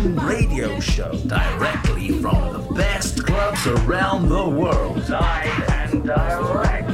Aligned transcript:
Radio 0.00 0.78
show 0.78 1.10
directly 1.26 2.10
from 2.20 2.52
the 2.52 2.74
best 2.74 3.24
clubs 3.24 3.66
around 3.66 4.28
the 4.28 4.48
world. 4.48 5.08
Live 5.08 5.68
and 5.68 6.04
direct. 6.04 6.85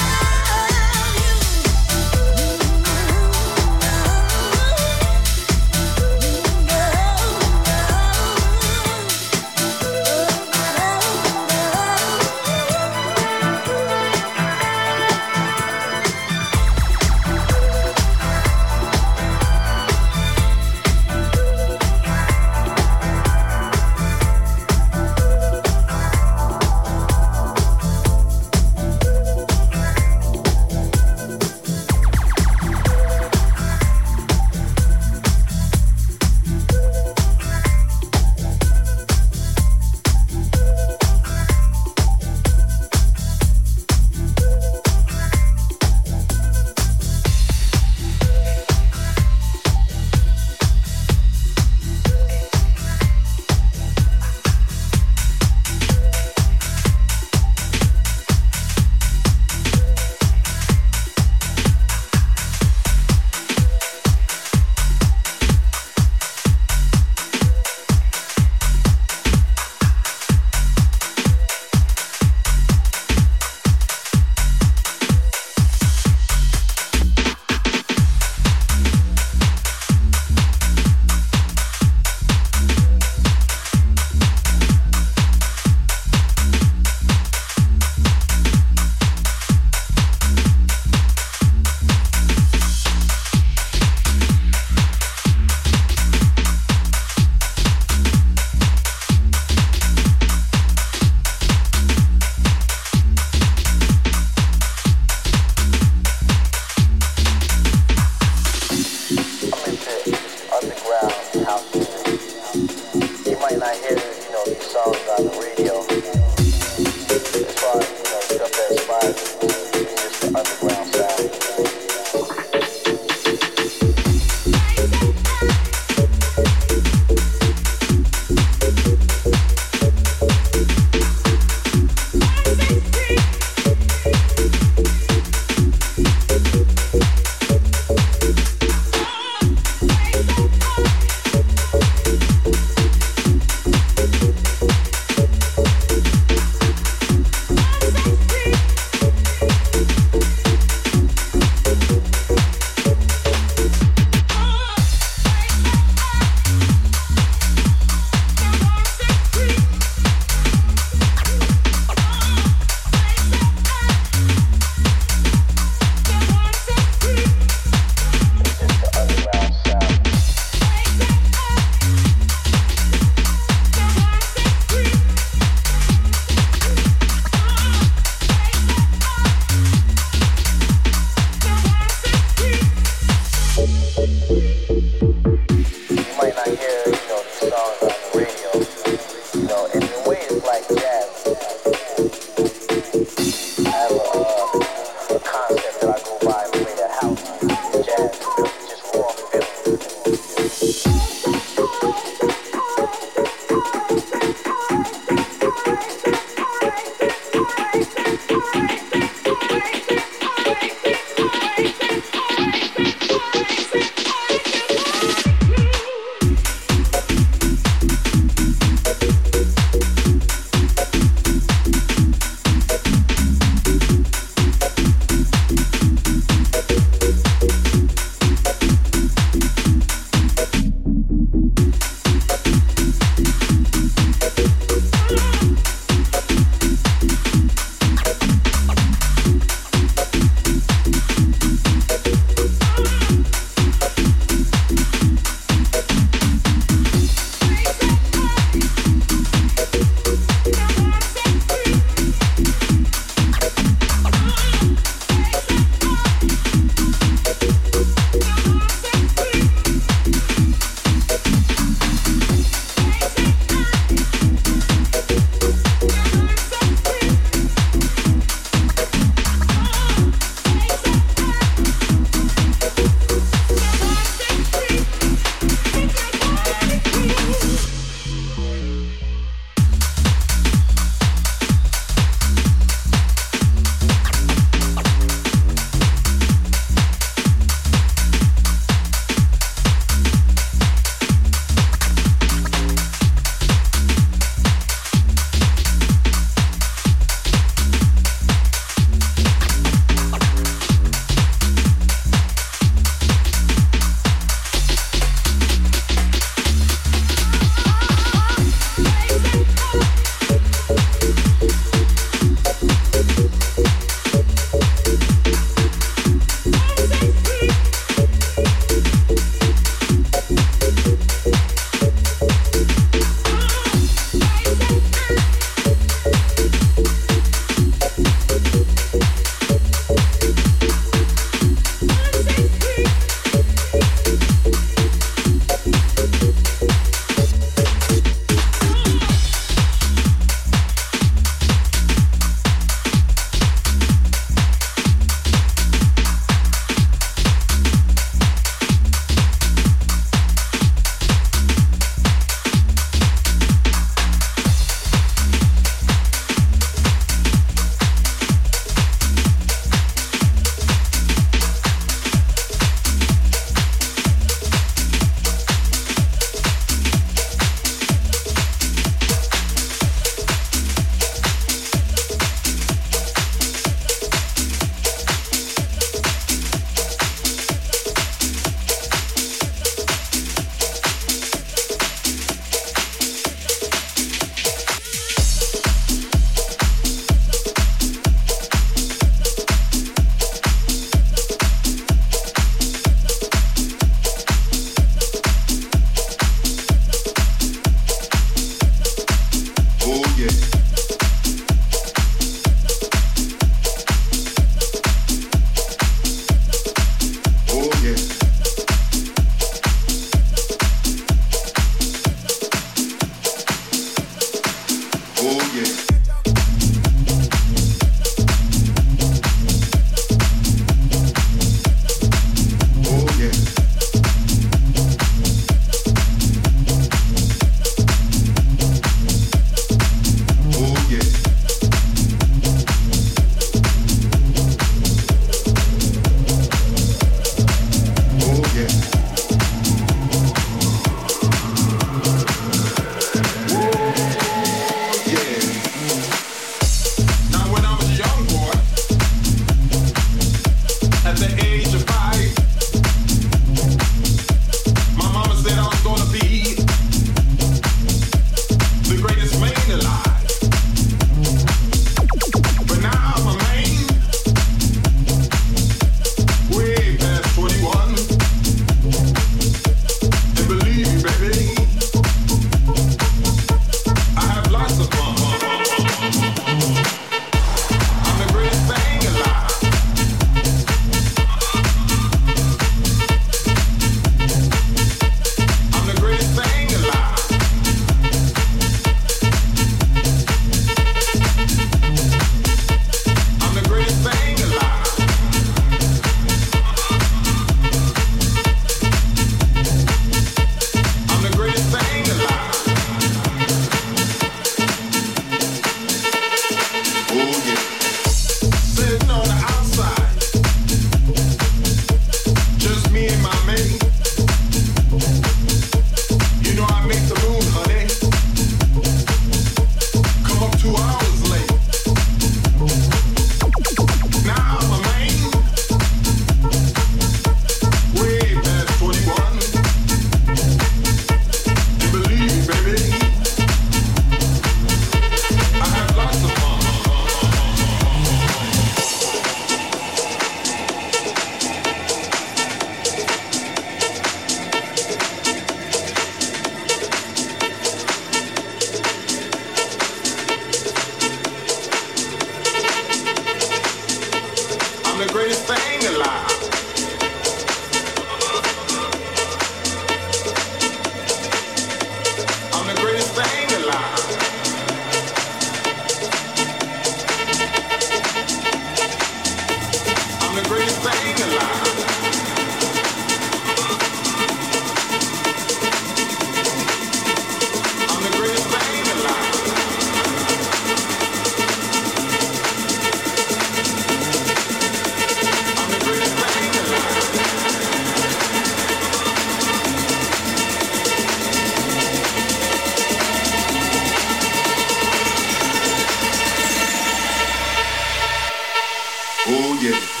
Yeah. 599.61 600.00